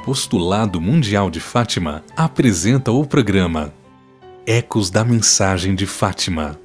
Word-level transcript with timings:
Apostolado 0.00 0.80
Mundial 0.80 1.28
de 1.28 1.40
Fátima 1.40 2.04
apresenta 2.16 2.92
o 2.92 3.04
programa 3.04 3.74
Ecos 4.46 4.90
da 4.90 5.04
Mensagem 5.04 5.74
de 5.74 5.86
Fátima. 5.86 6.56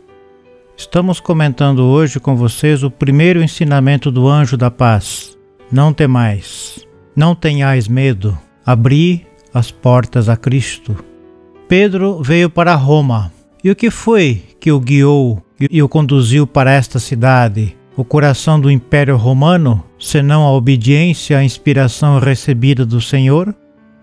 Estamos 0.78 1.20
comentando 1.20 1.80
hoje 1.80 2.20
com 2.20 2.36
vocês 2.36 2.84
o 2.84 2.92
primeiro 2.92 3.42
ensinamento 3.42 4.12
do 4.12 4.28
anjo 4.28 4.56
da 4.56 4.70
paz. 4.70 5.36
Não 5.72 5.92
temais, 5.92 6.88
não 7.16 7.34
tenhais 7.34 7.88
medo, 7.88 8.38
abri 8.64 9.26
as 9.52 9.72
portas 9.72 10.30
a 10.30 10.38
Cristo. 10.38 11.04
Pedro 11.68 12.22
veio 12.22 12.52
para 12.52 12.76
Roma. 12.76 13.34
E 13.64 13.72
o 13.72 13.76
que 13.76 13.90
foi 13.90 14.44
que 14.60 14.72
o 14.72 14.80
guiou 14.80 15.42
e 15.60 15.82
o 15.82 15.90
conduziu 15.90 16.46
para 16.46 16.72
esta 16.72 17.00
cidade? 17.00 17.76
O 17.96 18.04
coração 18.04 18.60
do 18.60 18.72
Império 18.72 19.16
Romano, 19.16 19.84
senão 20.00 20.44
a 20.44 20.52
obediência 20.52 21.38
à 21.38 21.44
inspiração 21.44 22.20
recebida 22.20 22.86
do 22.86 23.00
Senhor? 23.00 23.54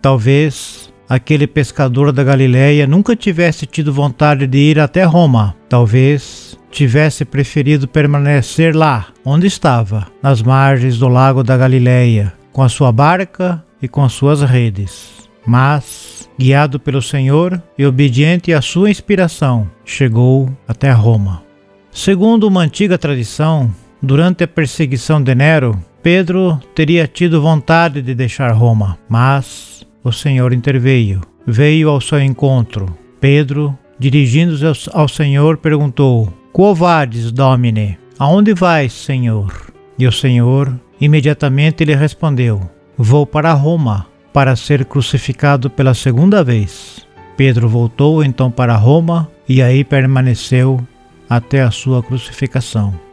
Talvez 0.01 0.93
aquele 1.09 1.47
pescador 1.47 2.13
da 2.13 2.23
Galiléia 2.23 2.87
nunca 2.87 3.17
tivesse 3.17 3.67
tido 3.67 3.93
vontade 3.93 4.47
de 4.47 4.59
ir 4.59 4.79
até 4.79 5.03
Roma. 5.03 5.57
Talvez 5.69 6.57
tivesse 6.71 7.25
preferido 7.25 7.89
permanecer 7.89 8.77
lá, 8.77 9.09
onde 9.25 9.49
estava, 9.49 10.07
nas 10.23 10.41
margens 10.41 10.99
do 10.99 11.09
lago 11.09 11.43
da 11.43 11.57
Galiléia, 11.57 12.33
com 12.53 12.63
a 12.63 12.69
sua 12.69 12.93
barca 12.93 13.63
e 13.83 13.89
com 13.89 14.05
as 14.05 14.13
suas 14.13 14.43
redes. 14.43 15.29
Mas, 15.45 16.31
guiado 16.39 16.79
pelo 16.79 17.03
Senhor 17.03 17.61
e 17.77 17.85
obediente 17.85 18.53
à 18.53 18.63
sua 18.63 18.89
inspiração, 18.89 19.69
chegou 19.85 20.49
até 20.69 20.93
Roma. 20.93 21.43
Segundo 21.91 22.47
uma 22.47 22.61
antiga 22.61 22.97
tradição, 22.97 23.75
durante 24.03 24.45
a 24.45 24.49
perseguição 24.49 25.23
de 25.23 25.35
Nero, 25.35 25.79
Pedro 26.03 26.59
teria 26.75 27.07
tido 27.07 27.43
vontade 27.43 28.01
de 28.01 28.15
deixar 28.15 28.51
Roma, 28.53 28.99
mas 29.09 29.87
o 30.03 30.11
Senhor 30.11 30.53
interveio, 30.53 31.21
veio 31.47 31.91
ao 31.91 32.01
seu 32.01 32.21
encontro. 32.21 32.97
Pedro, 33.21 33.77
dirigindo-se 33.99 34.91
ao 34.93 35.09
Senhor, 35.09 35.59
perguntou: 35.59 36.33
Quo 36.53 36.75
vades, 36.75 37.31
Domine? 37.31 37.99
Aonde 38.19 38.55
vais, 38.55 38.93
Senhor? 38.93 39.73
E 39.99 40.07
o 40.07 40.13
Senhor 40.13 40.75
imediatamente 41.01 41.85
lhe 41.85 41.95
respondeu: 41.95 42.61
Vou 42.97 43.27
para 43.27 43.53
Roma, 43.53 44.07
para 44.33 44.57
ser 44.57 44.85
crucificado 44.87 45.69
pela 45.69 45.93
segunda 45.93 46.43
vez. 46.43 47.07
Pedro 47.37 47.69
voltou 47.69 48.23
então 48.25 48.51
para 48.51 48.77
Roma 48.77 49.31
e 49.49 49.63
aí 49.63 49.85
permaneceu 49.85 50.81
até 51.29 51.63
a 51.63 51.71
sua 51.71 52.03
crucificação. 52.03 53.10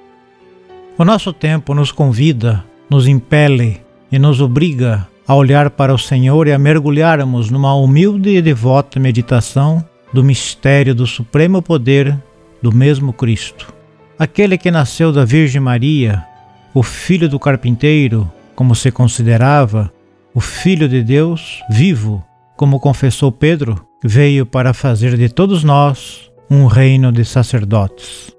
O 1.00 1.06
nosso 1.06 1.32
tempo 1.32 1.76
nos 1.76 1.92
convida, 1.92 2.66
nos 2.90 3.08
impele 3.08 3.80
e 4.12 4.18
nos 4.18 4.42
obriga 4.42 5.08
a 5.28 5.36
olhar 5.36 5.70
para 5.70 5.94
o 5.94 5.98
Senhor 5.98 6.48
e 6.48 6.52
a 6.52 6.58
mergulharmos 6.58 7.52
numa 7.52 7.76
humilde 7.76 8.30
e 8.30 8.42
devota 8.42 9.00
meditação 9.00 9.86
do 10.12 10.24
mistério 10.24 10.96
do 10.96 11.06
supremo 11.06 11.62
poder 11.62 12.18
do 12.64 12.74
mesmo 12.74 13.14
Cristo. 13.14 13.72
Aquele 14.18 14.58
que 14.58 14.72
nasceu 14.72 15.14
da 15.14 15.24
Virgem 15.24 15.62
Maria, 15.62 16.26
o 16.74 16.82
filho 16.82 17.30
do 17.30 17.38
carpinteiro, 17.38 18.32
como 18.56 18.74
se 18.74 18.92
considerava, 18.92 19.94
o 20.34 20.40
Filho 20.40 20.90
de 20.90 21.04
Deus 21.04 21.62
vivo, 21.70 22.26
como 22.56 22.80
confessou 22.80 23.32
Pedro, 23.32 23.86
veio 24.04 24.48
para 24.48 24.74
fazer 24.74 25.16
de 25.16 25.30
todos 25.30 25.64
nós 25.64 26.32
um 26.50 26.66
reino 26.66 27.12
de 27.12 27.24
sacerdotes. 27.24 28.37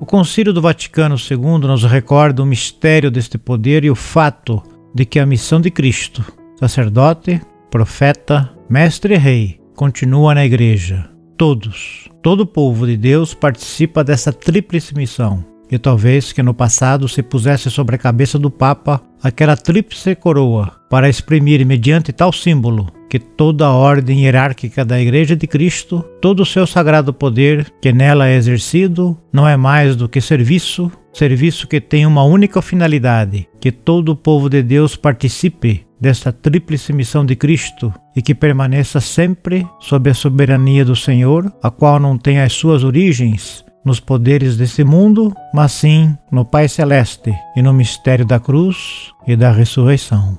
O 0.00 0.06
Concílio 0.06 0.52
do 0.52 0.60
Vaticano 0.60 1.16
II 1.16 1.58
nos 1.60 1.84
recorda 1.84 2.42
o 2.42 2.46
mistério 2.46 3.10
deste 3.10 3.38
poder 3.38 3.84
e 3.84 3.90
o 3.90 3.94
fato 3.94 4.62
de 4.94 5.04
que 5.04 5.18
a 5.18 5.26
missão 5.26 5.60
de 5.60 5.70
Cristo, 5.70 6.24
sacerdote, 6.58 7.40
profeta, 7.70 8.52
mestre 8.68 9.14
e 9.14 9.18
rei, 9.18 9.60
continua 9.76 10.34
na 10.34 10.44
Igreja. 10.44 11.08
Todos, 11.36 12.08
todo 12.22 12.40
o 12.40 12.46
povo 12.46 12.86
de 12.86 12.96
Deus 12.96 13.34
participa 13.34 14.04
dessa 14.04 14.32
tríplice 14.32 14.94
missão. 14.94 15.51
E 15.72 15.78
talvez 15.78 16.34
que 16.34 16.42
no 16.42 16.52
passado 16.52 17.08
se 17.08 17.22
pusesse 17.22 17.70
sobre 17.70 17.96
a 17.96 17.98
cabeça 17.98 18.38
do 18.38 18.50
Papa 18.50 19.00
aquela 19.22 19.56
tríplice 19.56 20.14
coroa 20.14 20.70
para 20.90 21.08
exprimir, 21.08 21.64
mediante 21.64 22.12
tal 22.12 22.30
símbolo, 22.30 22.92
que 23.08 23.18
toda 23.18 23.64
a 23.64 23.72
ordem 23.72 24.24
hierárquica 24.24 24.84
da 24.84 25.00
Igreja 25.00 25.34
de 25.34 25.46
Cristo, 25.46 26.04
todo 26.20 26.40
o 26.40 26.46
seu 26.46 26.66
sagrado 26.66 27.14
poder 27.14 27.72
que 27.80 27.90
nela 27.90 28.28
é 28.28 28.36
exercido, 28.36 29.16
não 29.32 29.48
é 29.48 29.56
mais 29.56 29.96
do 29.96 30.10
que 30.10 30.20
serviço, 30.20 30.92
serviço 31.10 31.66
que 31.66 31.80
tem 31.80 32.04
uma 32.04 32.22
única 32.22 32.60
finalidade: 32.60 33.48
que 33.58 33.72
todo 33.72 34.10
o 34.10 34.16
povo 34.16 34.50
de 34.50 34.62
Deus 34.62 34.94
participe 34.94 35.86
desta 35.98 36.30
tríplice 36.30 36.92
missão 36.92 37.24
de 37.24 37.34
Cristo 37.34 37.90
e 38.14 38.20
que 38.20 38.34
permaneça 38.34 39.00
sempre 39.00 39.66
sob 39.80 40.10
a 40.10 40.14
soberania 40.14 40.84
do 40.84 40.94
Senhor, 40.94 41.50
a 41.62 41.70
qual 41.70 41.98
não 41.98 42.18
tem 42.18 42.40
as 42.40 42.52
suas 42.52 42.84
origens 42.84 43.64
nos 43.84 44.00
poderes 44.00 44.56
desse 44.56 44.84
mundo, 44.84 45.34
mas 45.52 45.72
sim 45.72 46.16
no 46.30 46.44
Pai 46.44 46.68
Celeste 46.68 47.34
e 47.56 47.62
no 47.62 47.72
mistério 47.72 48.24
da 48.24 48.38
cruz 48.38 49.12
e 49.26 49.36
da 49.36 49.50
ressurreição. 49.50 50.38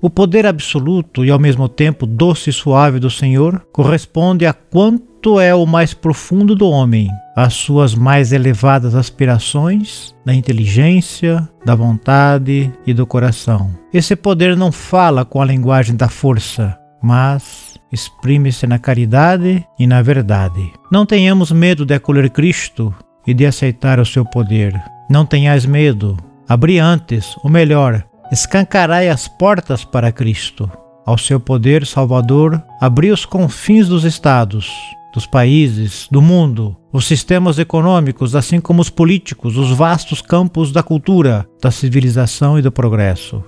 O 0.00 0.10
poder 0.10 0.46
absoluto 0.46 1.24
e 1.24 1.30
ao 1.30 1.38
mesmo 1.38 1.68
tempo 1.68 2.06
doce 2.06 2.50
e 2.50 2.52
suave 2.52 2.98
do 2.98 3.08
Senhor 3.08 3.64
corresponde 3.72 4.44
a 4.44 4.52
quanto 4.52 5.38
é 5.38 5.54
o 5.54 5.64
mais 5.64 5.94
profundo 5.94 6.56
do 6.56 6.68
homem, 6.68 7.08
às 7.36 7.54
suas 7.54 7.94
mais 7.94 8.32
elevadas 8.32 8.96
aspirações, 8.96 10.12
da 10.24 10.34
inteligência, 10.34 11.48
da 11.64 11.76
vontade 11.76 12.72
e 12.84 12.92
do 12.92 13.06
coração. 13.06 13.70
Esse 13.94 14.16
poder 14.16 14.56
não 14.56 14.72
fala 14.72 15.24
com 15.24 15.40
a 15.40 15.44
linguagem 15.44 15.94
da 15.94 16.08
força, 16.08 16.76
mas 17.02 17.78
exprime-se 17.92 18.66
na 18.66 18.78
caridade 18.78 19.66
e 19.78 19.86
na 19.86 20.00
verdade. 20.00 20.72
Não 20.90 21.04
tenhamos 21.04 21.50
medo 21.52 21.84
de 21.84 21.94
acolher 21.94 22.30
Cristo 22.30 22.94
e 23.26 23.34
de 23.34 23.44
aceitar 23.44 24.00
o 24.00 24.06
seu 24.06 24.24
poder. 24.24 24.80
Não 25.10 25.26
tenhais 25.26 25.66
medo. 25.66 26.16
Abri 26.48 26.78
antes, 26.78 27.36
o 27.42 27.48
melhor, 27.48 28.04
escancarai 28.30 29.08
as 29.08 29.28
portas 29.28 29.84
para 29.84 30.12
Cristo. 30.12 30.70
Ao 31.04 31.18
seu 31.18 31.40
poder 31.40 31.84
salvador, 31.84 32.62
abri 32.80 33.10
os 33.10 33.24
confins 33.24 33.88
dos 33.88 34.04
estados, 34.04 34.70
dos 35.12 35.26
países, 35.26 36.08
do 36.10 36.22
mundo, 36.22 36.76
os 36.92 37.06
sistemas 37.06 37.58
econômicos, 37.58 38.36
assim 38.36 38.60
como 38.60 38.80
os 38.80 38.88
políticos, 38.88 39.56
os 39.56 39.70
vastos 39.70 40.22
campos 40.22 40.72
da 40.72 40.82
cultura, 40.82 41.46
da 41.60 41.70
civilização 41.70 42.58
e 42.58 42.62
do 42.62 42.70
progresso. 42.70 43.42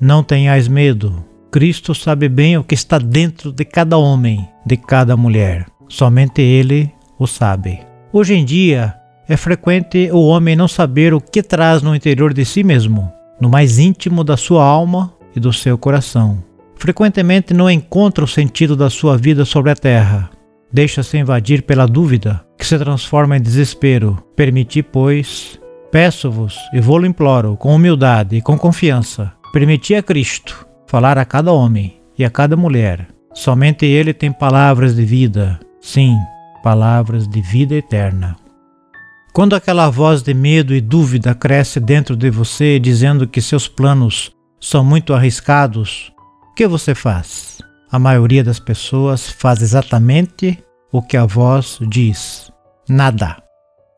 Não 0.00 0.22
tenhais 0.22 0.68
medo. 0.68 1.24
Cristo 1.50 1.94
sabe 1.94 2.28
bem 2.28 2.58
o 2.58 2.64
que 2.64 2.74
está 2.74 2.98
dentro 2.98 3.50
de 3.50 3.64
cada 3.64 3.96
homem, 3.96 4.46
de 4.66 4.76
cada 4.76 5.16
mulher. 5.16 5.66
Somente 5.88 6.42
Ele 6.42 6.92
o 7.18 7.26
sabe. 7.26 7.80
Hoje 8.12 8.34
em 8.34 8.44
dia, 8.44 8.94
é 9.28 9.36
frequente 9.36 10.10
o 10.12 10.26
homem 10.26 10.54
não 10.54 10.68
saber 10.68 11.14
o 11.14 11.20
que 11.20 11.42
traz 11.42 11.82
no 11.82 11.94
interior 11.94 12.34
de 12.34 12.44
si 12.44 12.62
mesmo 12.62 13.12
no 13.40 13.48
mais 13.48 13.78
íntimo 13.78 14.24
da 14.24 14.36
sua 14.36 14.64
alma 14.64 15.12
e 15.34 15.40
do 15.40 15.52
seu 15.52 15.78
coração. 15.78 16.42
Frequentemente 16.76 17.54
não 17.54 17.70
encontra 17.70 18.24
o 18.24 18.28
sentido 18.28 18.76
da 18.76 18.90
sua 18.90 19.16
vida 19.16 19.44
sobre 19.44 19.70
a 19.70 19.76
terra. 19.76 20.30
Deixa-se 20.72 21.16
invadir 21.16 21.62
pela 21.62 21.86
dúvida, 21.86 22.44
que 22.58 22.66
se 22.66 22.78
transforma 22.78 23.36
em 23.36 23.40
desespero. 23.40 24.22
Permiti, 24.36 24.82
pois, 24.82 25.58
peço-vos 25.90 26.56
e 26.74 26.80
vou-lo 26.80 27.06
imploro, 27.06 27.56
com 27.56 27.74
humildade 27.74 28.36
e 28.36 28.42
com 28.42 28.58
confiança, 28.58 29.32
permiti 29.52 29.94
a 29.94 30.02
Cristo 30.02 30.67
falar 30.88 31.18
a 31.18 31.24
cada 31.24 31.52
homem 31.52 32.00
e 32.18 32.24
a 32.24 32.30
cada 32.30 32.56
mulher. 32.56 33.06
Somente 33.34 33.86
Ele 33.86 34.12
tem 34.12 34.32
palavras 34.32 34.96
de 34.96 35.04
vida, 35.04 35.60
sim, 35.80 36.16
palavras 36.62 37.28
de 37.28 37.40
vida 37.40 37.74
eterna. 37.74 38.36
Quando 39.32 39.54
aquela 39.54 39.88
voz 39.90 40.22
de 40.22 40.34
medo 40.34 40.74
e 40.74 40.80
dúvida 40.80 41.34
cresce 41.34 41.78
dentro 41.78 42.16
de 42.16 42.30
você, 42.30 42.80
dizendo 42.80 43.28
que 43.28 43.40
seus 43.40 43.68
planos 43.68 44.32
são 44.58 44.82
muito 44.82 45.14
arriscados, 45.14 46.10
o 46.50 46.54
que 46.54 46.66
você 46.66 46.94
faz? 46.94 47.58
A 47.92 47.98
maioria 47.98 48.42
das 48.42 48.58
pessoas 48.58 49.30
faz 49.30 49.62
exatamente 49.62 50.58
o 50.90 51.02
que 51.02 51.16
a 51.16 51.26
voz 51.26 51.78
diz: 51.82 52.50
nada. 52.88 53.36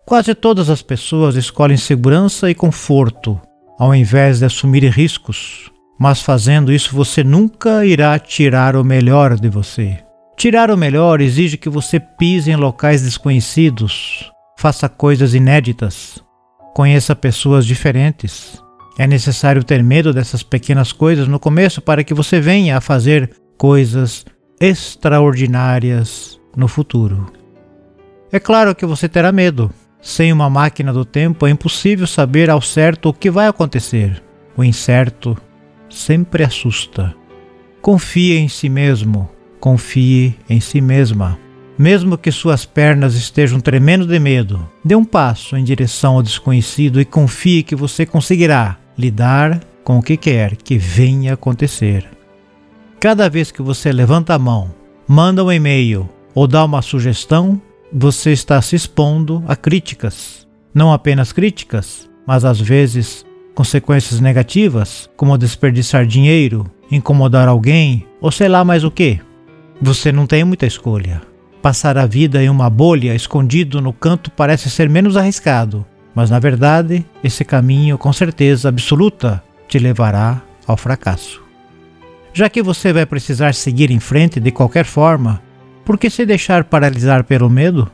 Quase 0.05 0.35
todas 0.35 0.69
as 0.69 0.83
pessoas 0.83 1.37
escolhem 1.37 1.77
segurança 1.77 2.51
e 2.51 2.55
conforto, 2.55 3.41
ao 3.79 3.95
invés 3.95 4.41
de 4.41 4.45
assumir 4.45 4.85
riscos, 4.91 5.71
mas 6.01 6.23
fazendo 6.23 6.73
isso 6.73 6.97
você 6.97 7.23
nunca 7.23 7.85
irá 7.85 8.19
tirar 8.19 8.75
o 8.75 8.83
melhor 8.83 9.39
de 9.39 9.51
você. 9.51 9.99
Tirar 10.35 10.71
o 10.71 10.77
melhor 10.77 11.21
exige 11.21 11.59
que 11.59 11.69
você 11.69 12.01
pise 12.01 12.51
em 12.51 12.57
locais 12.57 13.03
desconhecidos, 13.03 14.33
faça 14.57 14.89
coisas 14.89 15.35
inéditas, 15.35 16.25
conheça 16.75 17.15
pessoas 17.15 17.67
diferentes. 17.67 18.59
É 18.99 19.07
necessário 19.07 19.63
ter 19.63 19.83
medo 19.83 20.11
dessas 20.11 20.43
pequenas 20.43 20.91
coisas 20.91 21.29
no 21.29 21.39
começo 21.39 21.83
para 21.83 22.03
que 22.03 22.15
você 22.15 22.41
venha 22.41 22.79
a 22.79 22.81
fazer 22.81 23.31
coisas 23.59 24.25
extraordinárias 24.59 26.41
no 26.57 26.67
futuro. 26.67 27.31
É 28.33 28.41
claro 28.41 28.75
que 28.75 28.87
você 28.87 29.07
terá 29.07 29.31
medo. 29.31 29.71
Sem 30.01 30.33
uma 30.33 30.49
máquina 30.49 30.95
do 30.95 31.05
tempo 31.05 31.47
é 31.47 31.51
impossível 31.51 32.07
saber 32.07 32.49
ao 32.49 32.63
certo 32.63 33.11
o 33.11 33.13
que 33.13 33.31
vai 33.31 33.47
acontecer. 33.47 34.23
O 34.57 34.65
incerto 34.65 35.37
sempre 35.91 36.45
assusta. 36.45 37.15
Confie 37.83 38.39
em 38.39 38.49
si 38.49 38.69
mesmo, 38.69 39.29
confie 39.59 40.37
em 40.49 40.61
si 40.61 40.81
mesma. 40.81 41.39
Mesmo 41.79 42.19
que 42.19 42.31
suas 42.31 42.65
pernas 42.65 43.15
estejam 43.15 43.59
tremendo 43.59 44.07
de 44.07 44.19
medo, 44.19 44.69
dê 44.85 44.95
um 44.95 45.05
passo 45.05 45.57
em 45.57 45.65
direção 45.65 46.17
ao 46.17 46.23
desconhecido 46.23 47.01
e 47.01 47.05
confie 47.05 47.63
que 47.63 47.75
você 47.75 48.05
conseguirá 48.05 48.79
lidar 48.97 49.61
com 49.83 49.99
o 49.99 50.03
que 50.03 50.17
quer 50.17 50.57
que 50.57 50.77
venha 50.77 51.35
acontecer. 51.35 52.07
Cada 53.01 53.31
vez 53.31 53.51
que 53.51 53.63
você 53.63 53.91
levanta 53.93 54.35
a 54.35 54.39
mão, 54.39 54.75
manda 55.09 55.43
um 55.43 55.51
e-mail 55.51 56.07
ou 56.35 56.47
dá 56.47 56.65
uma 56.65 56.83
sugestão, 56.83 57.61
você 57.91 58.31
está 58.31 58.61
se 58.61 58.77
expondo 58.77 59.43
a 59.49 59.57
críticas. 59.57 60.47
Não 60.73 60.93
apenas 60.93 61.33
críticas, 61.33 62.09
mas 62.27 62.45
às 62.45 62.61
vezes 62.61 63.25
consequências 63.55 64.21
negativas, 64.21 65.09
como 65.17 65.37
desperdiçar 65.37 66.07
dinheiro, 66.07 66.71
incomodar 66.91 67.49
alguém 67.49 68.07
ou 68.21 68.31
sei 68.31 68.49
lá 68.49 68.65
mais 68.65 68.85
o 68.85 68.91
que. 68.91 69.21
Você 69.81 70.13
não 70.13 70.27
tem 70.27 70.45
muita 70.45 70.67
escolha. 70.67 71.23
Passar 71.63 71.99
a 71.99 72.07
vida 72.07 72.43
em 72.43 72.49
uma 72.49 72.71
bolha 72.71 73.15
escondido 73.15 73.81
no 73.81 73.93
canto 73.93 74.31
parece 74.31 74.71
ser 74.71 74.89
menos 74.89 75.17
arriscado, 75.17 75.85
mas 76.15 76.31
na 76.31 76.39
verdade, 76.39 77.05
esse 77.23 77.45
caminho 77.45 77.99
com 77.99 78.13
certeza 78.13 78.69
absoluta 78.69 79.43
te 79.69 79.79
levará 79.79 80.43
ao 80.67 80.77
fracasso. 80.77 81.43
Já 82.33 82.49
que 82.49 82.63
você 82.63 82.93
vai 82.93 83.05
precisar 83.05 83.55
seguir 83.55 83.91
em 83.91 84.01
frente 84.01 84.41
de 84.41 84.51
qualquer 84.51 84.85
forma, 84.85 85.43
por 85.85 85.99
que 85.99 86.09
se 86.09 86.25
deixar 86.25 86.65
paralisar 86.65 87.25
pelo 87.25 87.51
medo? 87.51 87.91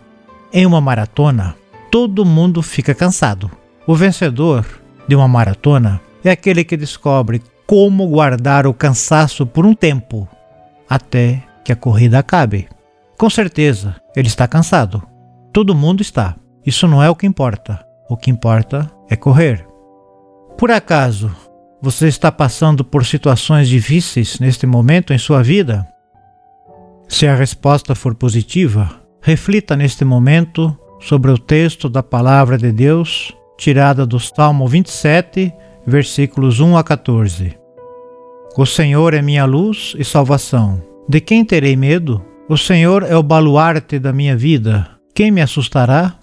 Em 0.52 0.66
uma 0.66 0.80
maratona, 0.80 1.56
todo 1.90 2.24
mundo 2.24 2.62
fica 2.62 2.94
cansado. 2.94 3.50
O 3.86 3.94
vencedor 3.94 4.66
de 5.08 5.14
uma 5.14 5.28
maratona 5.28 6.00
é 6.24 6.30
aquele 6.30 6.64
que 6.64 6.76
descobre 6.76 7.42
como 7.66 8.06
guardar 8.08 8.66
o 8.66 8.74
cansaço 8.74 9.46
por 9.46 9.66
um 9.66 9.74
tempo 9.74 10.28
até 10.88 11.42
que 11.64 11.72
a 11.72 11.76
corrida 11.76 12.18
acabe. 12.18 12.68
Com 13.18 13.28
certeza, 13.28 13.96
ele 14.14 14.28
está 14.28 14.46
cansado. 14.46 15.02
Todo 15.52 15.74
mundo 15.74 16.00
está. 16.00 16.36
Isso 16.64 16.86
não 16.86 17.02
é 17.02 17.08
o 17.10 17.16
que 17.16 17.26
importa. 17.26 17.84
O 18.08 18.16
que 18.16 18.30
importa 18.30 18.90
é 19.08 19.16
correr. 19.16 19.66
Por 20.58 20.70
acaso, 20.70 21.34
você 21.80 22.08
está 22.08 22.30
passando 22.30 22.84
por 22.84 23.04
situações 23.04 23.68
difíceis 23.68 24.38
neste 24.38 24.66
momento 24.66 25.12
em 25.12 25.18
sua 25.18 25.42
vida? 25.42 25.86
Se 27.08 27.26
a 27.26 27.34
resposta 27.34 27.94
for 27.94 28.14
positiva, 28.14 28.90
reflita 29.20 29.76
neste 29.76 30.04
momento 30.04 30.76
sobre 31.00 31.30
o 31.30 31.38
texto 31.38 31.88
da 31.88 32.02
palavra 32.02 32.56
de 32.56 32.72
Deus 32.72 33.32
tirada 33.56 34.06
do 34.06 34.20
Salmo 34.20 34.66
27, 34.66 35.52
versículos 35.86 36.60
1 36.60 36.76
a 36.76 36.84
14. 36.84 37.56
O 38.56 38.64
Senhor 38.64 39.14
é 39.14 39.20
minha 39.20 39.44
luz 39.44 39.94
e 39.98 40.04
salvação. 40.04 40.82
De 41.08 41.20
quem 41.20 41.44
terei 41.44 41.76
medo? 41.76 42.24
O 42.48 42.56
Senhor 42.56 43.02
é 43.02 43.16
o 43.16 43.22
baluarte 43.22 43.98
da 43.98 44.12
minha 44.12 44.36
vida. 44.36 44.88
Quem 45.14 45.30
me 45.30 45.40
assustará? 45.40 46.14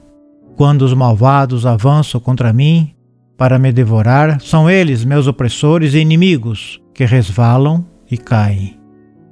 Quando 0.56 0.84
os 0.84 0.94
malvados 0.94 1.66
avançam 1.66 2.20
contra 2.20 2.54
mim 2.54 2.94
para 3.38 3.58
me 3.58 3.72
devorar, 3.72 4.40
são 4.42 4.70
eles 4.70 5.04
meus 5.04 5.28
opressores 5.28 5.94
e 5.94 6.00
inimigos 6.00 6.82
que 6.94 7.06
resvalam 7.06 7.86
e 8.10 8.18
caem. 8.18 8.80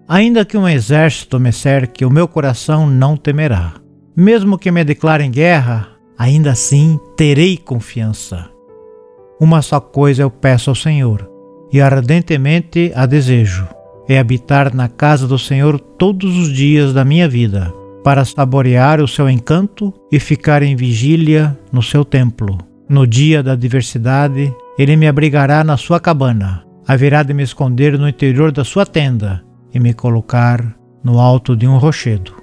Ainda 0.07 0.43
que 0.43 0.57
um 0.57 0.67
exército 0.67 1.39
me 1.39 1.51
cerque, 1.51 2.03
o 2.03 2.09
meu 2.09 2.27
coração 2.27 2.85
não 2.85 3.15
temerá. 3.15 3.73
Mesmo 4.15 4.57
que 4.57 4.71
me 4.71 4.83
declarem 4.83 5.31
guerra, 5.31 5.87
ainda 6.21 6.51
assim 6.51 6.99
terei 7.17 7.57
confiança. 7.57 8.47
Uma 9.39 9.63
só 9.63 9.79
coisa 9.79 10.21
eu 10.21 10.29
peço 10.29 10.69
ao 10.69 10.75
Senhor, 10.75 11.27
e 11.73 11.81
ardentemente 11.81 12.91
a 12.93 13.07
desejo 13.07 13.67
é 14.07 14.19
habitar 14.19 14.71
na 14.71 14.87
casa 14.87 15.27
do 15.27 15.39
Senhor 15.39 15.79
todos 15.79 16.37
os 16.37 16.53
dias 16.53 16.93
da 16.93 17.03
minha 17.03 17.27
vida, 17.27 17.73
para 18.03 18.23
saborear 18.23 19.01
o 19.01 19.07
seu 19.07 19.27
encanto 19.27 19.91
e 20.11 20.19
ficar 20.19 20.61
em 20.61 20.75
vigília 20.75 21.57
no 21.71 21.81
seu 21.81 22.05
templo. 22.05 22.55
No 22.87 23.07
dia 23.07 23.41
da 23.41 23.53
adversidade, 23.53 24.53
ele 24.77 24.95
me 24.95 25.07
abrigará 25.07 25.63
na 25.63 25.75
sua 25.75 25.99
cabana, 25.99 26.63
haverá 26.87 27.23
de 27.23 27.33
me 27.33 27.41
esconder 27.41 27.97
no 27.97 28.07
interior 28.07 28.51
da 28.51 28.63
sua 28.63 28.85
tenda 28.85 29.43
e 29.73 29.79
me 29.79 29.91
colocar 29.91 30.75
no 31.03 31.19
alto 31.19 31.55
de 31.55 31.67
um 31.67 31.79
rochedo. 31.79 32.33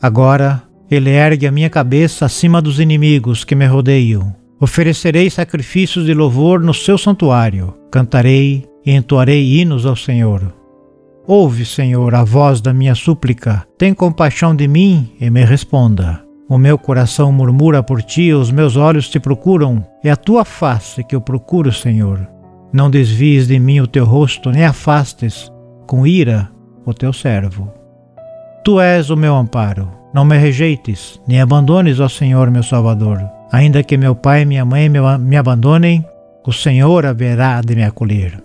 Agora 0.00 0.62
ele 0.90 1.10
ergue 1.10 1.46
a 1.46 1.52
minha 1.52 1.70
cabeça 1.70 2.26
acima 2.26 2.60
dos 2.60 2.78
inimigos 2.78 3.44
que 3.44 3.54
me 3.54 3.66
rodeiam. 3.66 4.34
Oferecerei 4.60 5.28
sacrifícios 5.28 6.04
de 6.06 6.14
louvor 6.14 6.60
no 6.60 6.72
seu 6.72 6.96
santuário, 6.96 7.74
cantarei 7.90 8.66
e 8.84 8.92
entoarei 8.92 9.60
hinos 9.60 9.86
ao 9.86 9.96
Senhor. 9.96 10.54
Ouve, 11.26 11.64
Senhor, 11.64 12.14
a 12.14 12.22
voz 12.22 12.60
da 12.60 12.72
minha 12.72 12.94
súplica, 12.94 13.66
tem 13.78 13.94
compaixão 13.94 14.54
de 14.54 14.68
mim 14.68 15.10
e 15.18 15.30
me 15.30 15.44
responda. 15.44 16.22
O 16.48 16.58
meu 16.58 16.76
coração 16.76 17.32
murmura 17.32 17.82
por 17.82 18.02
ti, 18.02 18.32
os 18.32 18.50
meus 18.50 18.76
olhos 18.76 19.08
te 19.08 19.18
procuram, 19.18 19.84
é 20.04 20.10
a 20.10 20.16
tua 20.16 20.44
face 20.44 21.02
que 21.02 21.16
eu 21.16 21.20
procuro, 21.20 21.72
Senhor. 21.72 22.28
Não 22.70 22.90
desvies 22.90 23.46
de 23.46 23.58
mim 23.58 23.80
o 23.80 23.86
teu 23.86 24.04
rosto, 24.04 24.50
nem 24.50 24.64
afastes 24.64 25.50
com 25.86 26.06
ira 26.06 26.50
o 26.84 26.92
teu 26.92 27.12
servo. 27.12 27.72
Tu 28.62 28.78
és 28.78 29.08
o 29.08 29.16
meu 29.16 29.34
amparo, 29.34 29.90
não 30.14 30.24
me 30.24 30.38
rejeites, 30.38 31.20
nem 31.26 31.40
abandones, 31.40 31.98
ó 31.98 32.08
Senhor, 32.08 32.48
meu 32.48 32.62
Salvador. 32.62 33.20
Ainda 33.50 33.82
que 33.82 33.96
meu 33.96 34.14
pai 34.14 34.42
e 34.42 34.46
minha 34.46 34.64
mãe 34.64 34.88
me 34.88 35.36
abandonem, 35.36 36.04
o 36.46 36.52
Senhor 36.52 37.04
haverá 37.04 37.60
de 37.60 37.74
me 37.74 37.82
acolher. 37.82 38.40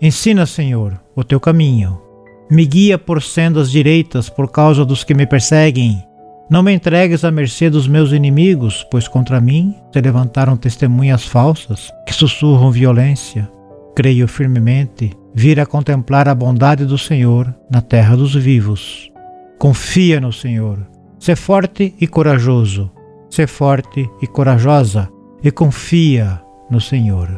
Ensina, 0.00 0.46
Senhor, 0.46 1.00
o 1.16 1.24
teu 1.24 1.40
caminho. 1.40 2.00
Me 2.48 2.64
guia 2.64 2.96
por 2.96 3.22
sendas 3.22 3.70
direitas 3.70 4.28
por 4.28 4.50
causa 4.52 4.84
dos 4.84 5.02
que 5.02 5.14
me 5.14 5.26
perseguem. 5.26 6.00
Não 6.48 6.62
me 6.62 6.72
entregues 6.72 7.24
à 7.24 7.30
mercê 7.30 7.68
dos 7.68 7.88
meus 7.88 8.12
inimigos, 8.12 8.86
pois 8.90 9.08
contra 9.08 9.40
mim 9.40 9.74
se 9.92 10.00
levantaram 10.00 10.56
testemunhas 10.56 11.24
falsas 11.24 11.90
que 12.06 12.12
sussurram 12.12 12.70
violência. 12.70 13.50
Creio 13.96 14.28
firmemente 14.28 15.12
vir 15.34 15.58
a 15.58 15.66
contemplar 15.66 16.28
a 16.28 16.34
bondade 16.34 16.84
do 16.84 16.98
Senhor 16.98 17.52
na 17.68 17.80
terra 17.80 18.16
dos 18.16 18.34
vivos. 18.34 19.13
Confia 19.58 20.20
no 20.20 20.32
Senhor. 20.32 20.78
Sê 21.18 21.34
forte 21.34 21.94
e 22.00 22.06
corajoso. 22.06 22.90
Sê 23.30 23.46
forte 23.46 24.08
e 24.20 24.26
corajosa 24.26 25.08
e 25.42 25.50
confia 25.50 26.40
no 26.70 26.80
Senhor. 26.80 27.28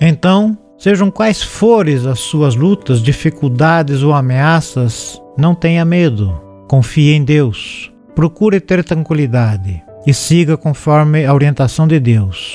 Então 0.00 0.58
Sejam 0.78 1.10
quais 1.10 1.42
forem 1.42 1.96
as 2.06 2.20
suas 2.20 2.54
lutas, 2.54 3.00
dificuldades 3.00 4.02
ou 4.02 4.12
ameaças, 4.12 5.20
não 5.36 5.54
tenha 5.54 5.84
medo. 5.84 6.38
Confie 6.68 7.14
em 7.14 7.24
Deus. 7.24 7.90
Procure 8.14 8.60
ter 8.60 8.84
tranquilidade 8.84 9.82
e 10.06 10.12
siga 10.12 10.56
conforme 10.56 11.24
a 11.24 11.32
orientação 11.32 11.88
de 11.88 11.98
Deus. 11.98 12.54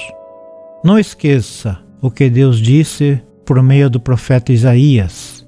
Não 0.84 1.00
esqueça 1.00 1.80
o 2.00 2.12
que 2.12 2.30
Deus 2.30 2.60
disse 2.60 3.22
por 3.44 3.62
meio 3.64 3.90
do 3.90 4.00
profeta 4.00 4.54
Isaías. 4.54 5.48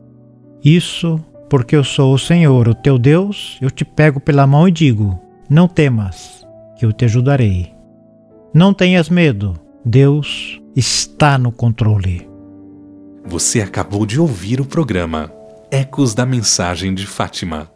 Isso 0.63 1.23
porque 1.53 1.75
eu 1.75 1.83
sou 1.83 2.15
o 2.15 2.17
Senhor, 2.17 2.67
o 2.67 2.73
teu 2.73 2.97
Deus, 2.97 3.59
eu 3.61 3.69
te 3.69 3.85
pego 3.85 4.19
pela 4.19 4.47
mão 4.47 4.67
e 4.67 4.71
digo: 4.71 5.21
Não 5.47 5.67
temas, 5.67 6.43
que 6.75 6.83
eu 6.83 6.91
te 6.91 7.05
ajudarei. 7.05 7.71
Não 8.51 8.73
tenhas 8.73 9.07
medo, 9.07 9.53
Deus 9.85 10.59
está 10.75 11.37
no 11.37 11.51
controle. 11.51 12.27
Você 13.23 13.61
acabou 13.61 14.03
de 14.03 14.19
ouvir 14.19 14.59
o 14.59 14.65
programa 14.65 15.31
Ecos 15.69 16.15
da 16.15 16.25
Mensagem 16.25 16.91
de 16.91 17.05
Fátima 17.05 17.69